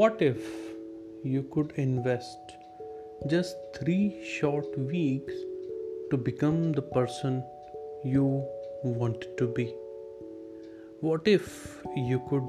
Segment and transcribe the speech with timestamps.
[0.00, 0.44] What if
[1.24, 2.52] you could invest
[3.26, 5.34] just three short weeks
[6.10, 7.44] to become the person
[8.02, 8.42] you
[8.82, 9.66] wanted to be?
[11.00, 12.48] What if you could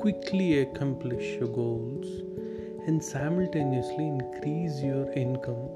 [0.00, 2.08] quickly accomplish your goals
[2.88, 5.68] and simultaneously increase your income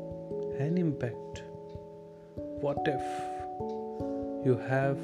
[0.59, 1.45] and impact?
[2.65, 3.05] What if
[4.45, 4.99] you have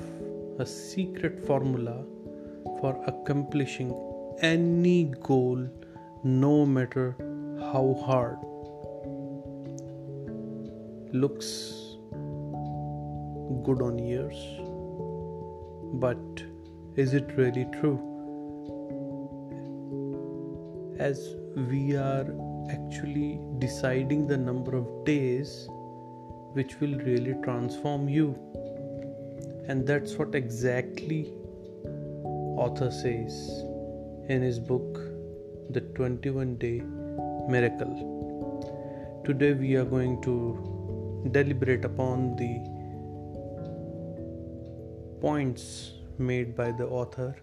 [0.59, 2.05] a secret formula
[2.80, 3.95] for accomplishing
[4.41, 5.69] any goal,
[6.25, 7.17] no matter
[7.59, 8.39] how hard.
[11.13, 11.97] Looks
[13.65, 14.37] good on ears,
[15.95, 16.16] but
[16.97, 17.99] is it really true?
[21.01, 22.27] As we are
[22.71, 25.66] actually deciding the number of days
[26.52, 28.39] which will really transform you,
[29.66, 31.33] and that's what exactly
[32.57, 33.65] author says
[34.29, 34.91] in his book
[35.74, 36.82] The 21 Day
[37.48, 39.23] Miracle.
[39.24, 42.51] Today we are going to deliberate upon the
[45.23, 47.34] points made by the author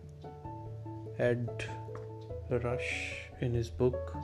[1.18, 1.66] Ed
[2.52, 4.16] Rush in his book.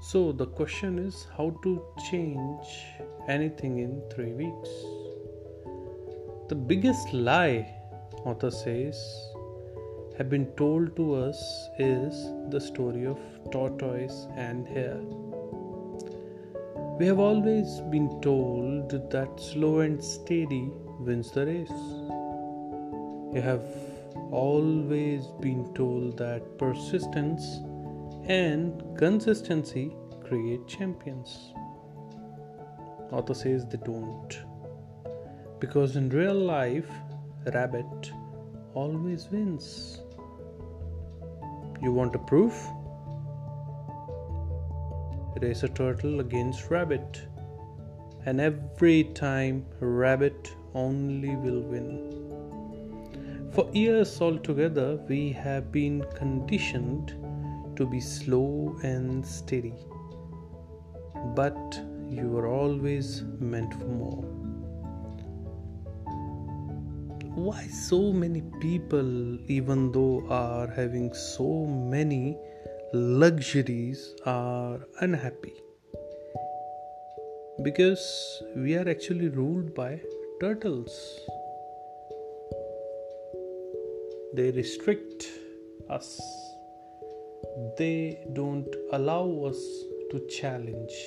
[0.00, 2.84] So, the question is how to change
[3.26, 4.70] anything in three weeks.
[6.48, 7.74] The biggest lie,
[8.24, 8.96] author says,
[10.18, 13.20] have been told to us is the story of
[13.52, 15.00] tortoise and hare.
[16.98, 21.80] We have always been told that slow and steady wins the race.
[23.32, 23.64] You have
[24.32, 27.60] always been told that persistence
[28.24, 31.52] and consistency create champions.
[33.12, 34.36] Author says they don't.
[35.60, 36.90] Because in real life,
[37.54, 38.10] rabbit
[38.74, 40.02] always wins.
[41.80, 42.66] You want a proof?
[45.40, 47.22] Race a turtle against rabbit,
[48.26, 53.50] and every time rabbit only will win.
[53.52, 57.14] For years altogether, we have been conditioned
[57.76, 59.74] to be slow and steady,
[61.36, 64.47] but you are always meant for more
[67.38, 72.36] why so many people even though are having so many
[72.92, 75.54] luxuries are unhappy?
[77.62, 80.00] Because we are actually ruled by
[80.40, 80.90] turtles.
[84.34, 85.28] They restrict
[85.88, 86.20] us.
[87.78, 89.62] They don't allow us
[90.10, 90.98] to challenge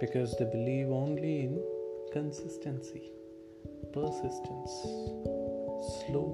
[0.00, 1.60] because they believe only in
[2.12, 3.10] consistency
[3.94, 4.72] persistence,
[6.02, 6.26] slow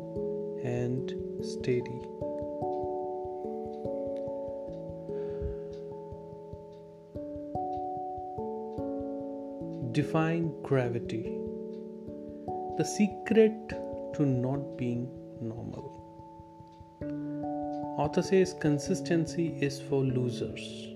[0.64, 1.12] and
[1.44, 2.00] steady.
[9.92, 11.36] Define gravity.
[12.78, 13.68] The secret
[14.14, 15.10] to not being
[15.42, 16.00] normal.
[17.98, 20.89] Author says consistency is for losers.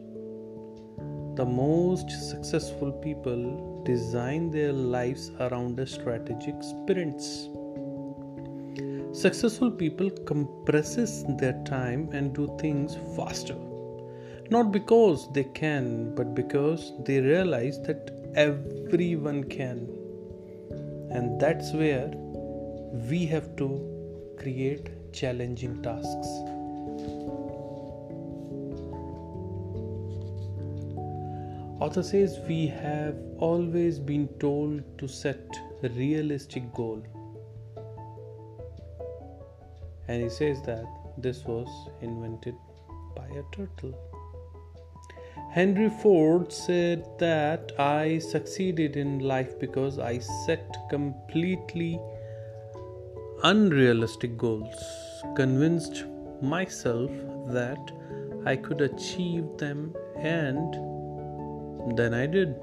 [1.37, 7.49] The most successful people design their lives around a strategic sprints.
[9.13, 13.57] Successful people compresses their time and do things faster.
[14.49, 19.89] Not because they can, but because they realize that everyone can.
[21.11, 22.13] And that's where
[23.11, 26.54] we have to create challenging tasks.
[31.85, 33.15] Author says we have
[33.47, 37.03] always been told to set a realistic goal.
[40.09, 40.87] And he says that
[41.19, 41.69] this was
[42.01, 42.55] invented
[43.15, 43.93] by a turtle.
[45.51, 52.01] Henry Ford said that I succeeded in life because I set completely
[53.43, 54.75] unrealistic goals,
[55.37, 56.05] convinced
[56.41, 57.11] myself
[57.49, 57.93] that
[58.47, 60.94] I could achieve them and
[61.97, 62.55] than I did.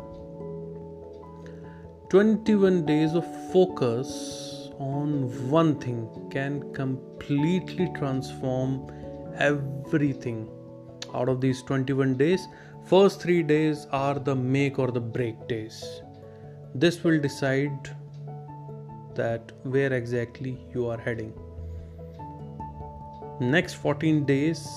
[2.10, 8.92] 21 days of focus on one thing can completely transform
[9.38, 10.50] everything.
[11.14, 12.48] Out of these 21 days,
[12.86, 16.02] first 3 days are the make or the break days.
[16.74, 17.90] This will decide
[19.16, 21.34] that where exactly you are heading.
[23.40, 24.68] Next 14 days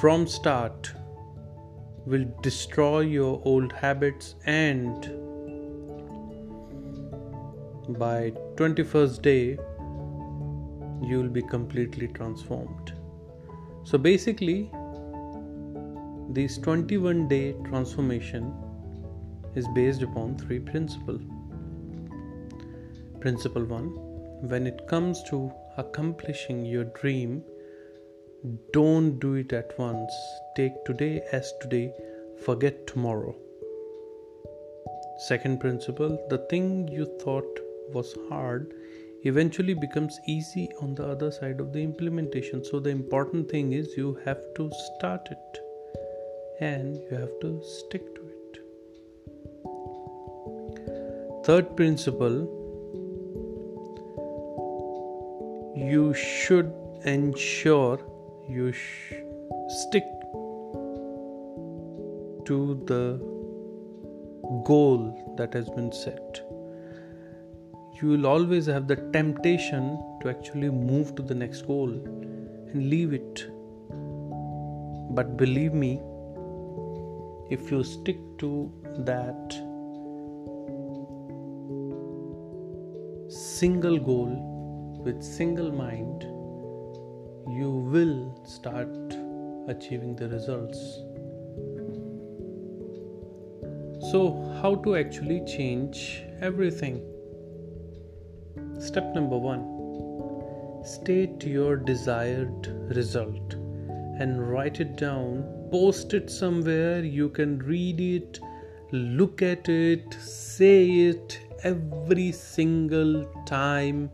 [0.00, 0.92] from start
[2.06, 5.10] will destroy your old habits and
[7.98, 9.58] by 21st day
[11.02, 12.92] you will be completely transformed.
[13.84, 14.70] So basically,
[16.30, 18.54] this 21 day transformation
[19.54, 21.20] is based upon three principles.
[23.20, 27.42] Principle 1 When it comes to accomplishing your dream,
[28.72, 30.12] don't do it at once.
[30.56, 31.92] Take today as today,
[32.44, 33.36] forget tomorrow.
[35.28, 37.60] Second principle the thing you thought
[37.92, 38.74] was hard
[39.24, 42.64] eventually becomes easy on the other side of the implementation.
[42.64, 45.60] So, the important thing is you have to start it
[46.60, 48.58] and you have to stick to it.
[51.44, 52.58] Third principle
[55.76, 56.72] you should
[57.04, 57.98] ensure
[58.52, 59.20] you sh-
[59.80, 60.08] stick
[62.50, 62.58] to
[62.92, 63.04] the
[64.70, 65.04] goal
[65.38, 66.42] that has been set
[68.02, 69.84] you will always have the temptation
[70.20, 73.46] to actually move to the next goal and leave it.
[75.18, 76.00] But believe me,
[77.48, 78.72] if you stick to
[79.10, 79.54] that
[83.28, 86.26] single goal with single mind,
[87.56, 88.88] you will start
[89.68, 90.78] achieving the results.
[94.10, 97.00] So, how to actually change everything?
[98.80, 99.72] Step number one
[100.84, 102.66] state your desired
[102.96, 103.54] result
[104.18, 107.04] and write it down, post it somewhere.
[107.04, 108.40] You can read it,
[108.90, 114.10] look at it, say it every single time,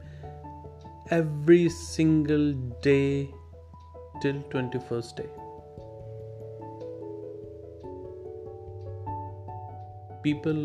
[1.11, 2.53] every single
[2.83, 3.31] day
[4.21, 5.29] till 21st day.
[10.23, 10.61] People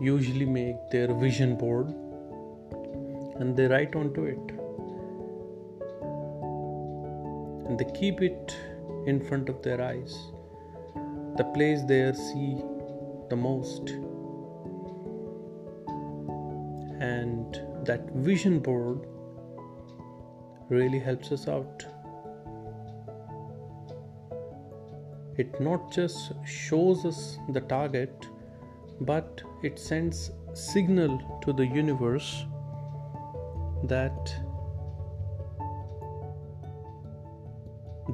[0.00, 1.88] usually make their vision board
[3.38, 4.38] and they write onto it.
[7.68, 8.56] And they keep it
[9.06, 10.16] in front of their eyes.
[11.36, 12.56] The place they see
[13.28, 13.90] the most.
[16.98, 19.06] And that vision board
[20.68, 21.84] really helps us out.
[25.36, 28.26] It not just shows us the target
[29.00, 32.44] but it sends signal to the universe
[33.84, 34.34] that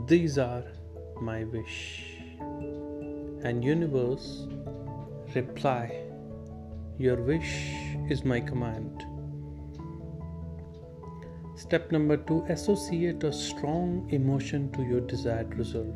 [0.07, 0.65] these are
[1.21, 2.17] my wish.
[3.45, 4.47] And universe
[5.35, 6.03] reply
[6.99, 7.73] your wish
[8.11, 9.05] is my command
[11.63, 15.95] step number 2 associate a strong emotion to your desired result.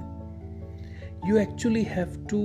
[1.27, 2.41] You actually have to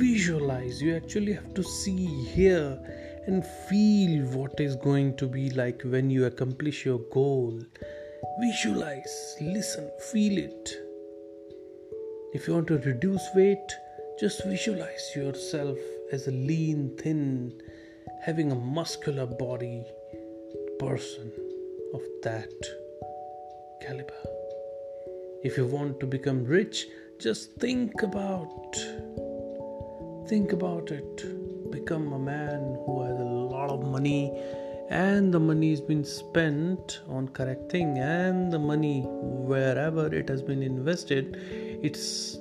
[0.00, 2.78] visualize you actually have to see hear
[3.26, 7.58] and feel what is going to be like when you accomplish your goal.
[8.40, 10.70] Visualize listen feel it.
[12.34, 13.76] If you want to reduce weight
[14.20, 15.78] just visualize yourself
[16.12, 17.52] as a lean thin
[18.24, 19.84] having a muscular body
[20.78, 21.47] person
[21.94, 22.52] of that
[23.80, 24.22] caliber.
[25.42, 26.86] If you want to become rich
[27.20, 28.76] just think about
[30.28, 31.70] Think about it.
[31.70, 34.30] Become a man who has a lot of money
[34.90, 40.42] and the money has been spent on correct thing and the money wherever it has
[40.42, 41.36] been invested
[41.82, 42.38] it's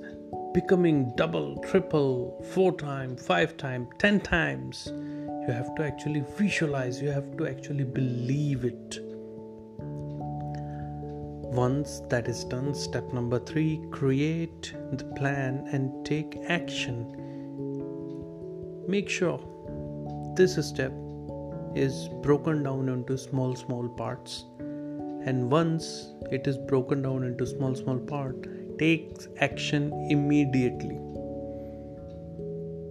[0.53, 4.87] becoming double triple four times five times ten times.
[4.87, 8.99] You have to actually visualize you have to actually believe it
[11.57, 14.67] once that is done step number 3 create
[14.99, 16.97] the plan and take action.
[18.87, 19.39] Make sure
[20.35, 20.93] this step
[21.75, 24.45] is broken down into small small parts.
[25.29, 28.47] And once it is broken down into small small part
[28.77, 30.99] takes action immediately.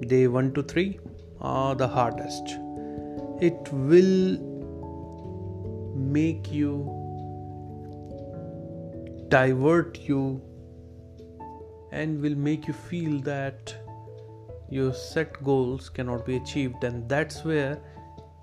[0.08, 0.99] Day 1 to 3
[1.40, 2.56] are the hardest.
[3.40, 4.38] It will
[6.18, 6.95] make you
[9.28, 10.40] divert you
[11.92, 13.75] and will make you feel that
[14.68, 17.78] your set goals cannot be achieved, and that's where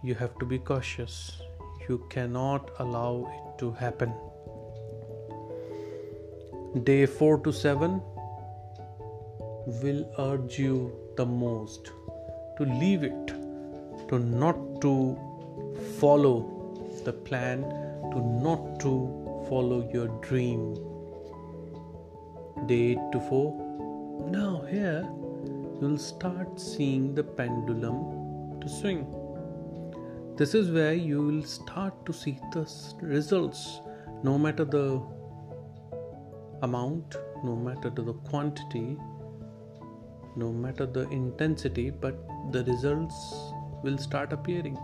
[0.03, 1.41] you have to be cautious.
[1.89, 4.13] You cannot allow it to happen.
[6.83, 8.01] Day 4 to 7
[9.83, 11.91] will urge you the most
[12.57, 13.27] to leave it,
[14.07, 15.17] to not to
[15.99, 16.35] follow
[17.03, 17.61] the plan,
[18.11, 19.22] to not to
[19.53, 20.61] follow your dream.
[22.69, 24.29] Day 8 to 4.
[24.31, 25.03] Now, here
[25.79, 27.99] you'll start seeing the pendulum
[28.61, 29.03] to swing.
[30.37, 32.61] this is where you will start to see the
[33.09, 33.59] results
[34.27, 34.85] no matter the
[36.67, 37.17] amount
[37.49, 38.83] no matter the quantity
[40.43, 42.23] no matter the intensity but
[42.55, 43.19] the results
[43.83, 44.79] will start appearing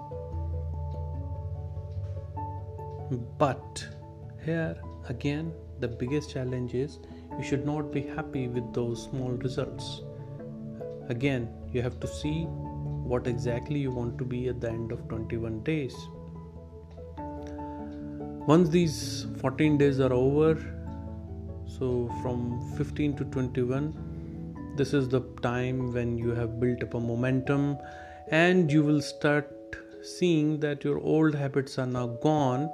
[3.46, 3.84] but
[4.50, 4.76] here
[5.14, 5.52] again
[5.84, 7.00] the biggest challenge is
[7.38, 10.02] you should not be happy with those small results.
[11.10, 12.38] Again you have to see
[13.12, 15.96] what exactly you want to be at the end of 21 days.
[18.54, 20.52] Once these 14 days are over
[21.78, 22.44] so from
[22.78, 27.78] 15 to 21 this is the time when you have built up a momentum
[28.32, 32.70] and you will start seeing that your old habits are now gone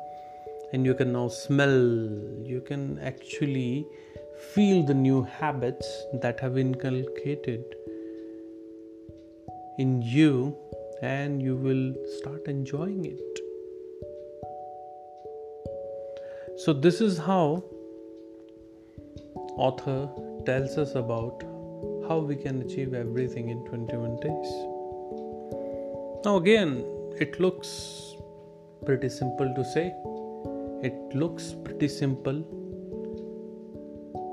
[0.74, 1.77] and you can now smell
[2.43, 3.88] you can actually
[4.53, 5.88] feel the new habits
[6.22, 7.63] that have inculcated
[9.77, 10.55] in you
[11.01, 13.39] and you will start enjoying it.
[16.57, 17.63] So this is how
[19.57, 20.10] author
[20.45, 21.43] tells us about
[22.07, 24.51] how we can achieve everything in 21 days.
[26.24, 26.86] Now again
[27.19, 28.15] it looks
[28.86, 29.93] pretty simple to say
[30.88, 32.42] it looks pretty simple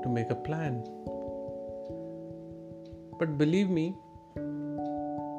[0.03, 0.83] to make a plan.
[3.19, 3.95] But believe me,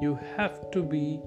[0.01, 1.21] you have to be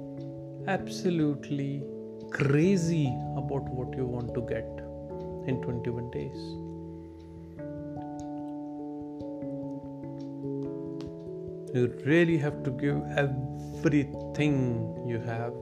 [0.67, 1.83] absolutely
[2.31, 4.69] crazy about what you want to get
[5.47, 6.37] in 21 days.
[11.75, 15.55] You really have to give everything you have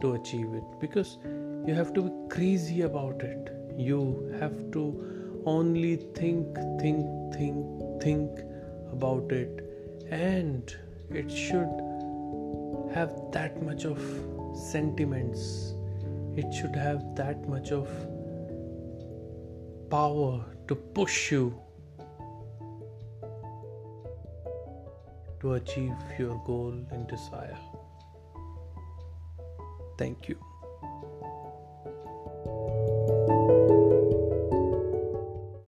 [0.00, 1.18] to achieve it because
[1.66, 8.40] you have to be crazy about it you have to only think, think, think, think
[8.92, 9.64] about it,
[10.10, 10.76] and
[11.10, 11.70] it should
[12.92, 13.98] have that much of
[14.70, 15.74] sentiments,
[16.36, 17.88] it should have that much of
[19.90, 21.58] power to push you
[25.40, 27.56] to achieve your goal and desire.
[29.96, 30.47] Thank you.